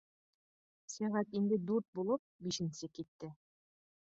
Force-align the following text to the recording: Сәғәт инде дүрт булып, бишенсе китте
Сәғәт 0.93 1.37
инде 1.41 1.59
дүрт 1.67 1.87
булып, 1.99 2.25
бишенсе 2.47 2.91
китте 2.99 3.31